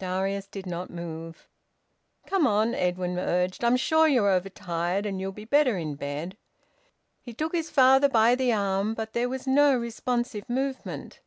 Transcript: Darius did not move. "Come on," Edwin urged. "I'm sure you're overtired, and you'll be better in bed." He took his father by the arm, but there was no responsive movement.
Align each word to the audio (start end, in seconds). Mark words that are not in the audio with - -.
Darius 0.00 0.48
did 0.48 0.66
not 0.66 0.90
move. 0.90 1.46
"Come 2.26 2.44
on," 2.44 2.74
Edwin 2.74 3.16
urged. 3.20 3.62
"I'm 3.62 3.76
sure 3.76 4.08
you're 4.08 4.28
overtired, 4.28 5.06
and 5.06 5.20
you'll 5.20 5.30
be 5.30 5.44
better 5.44 5.78
in 5.78 5.94
bed." 5.94 6.36
He 7.20 7.32
took 7.32 7.52
his 7.54 7.70
father 7.70 8.08
by 8.08 8.34
the 8.34 8.52
arm, 8.52 8.94
but 8.94 9.12
there 9.12 9.28
was 9.28 9.46
no 9.46 9.76
responsive 9.76 10.50
movement. 10.50 11.20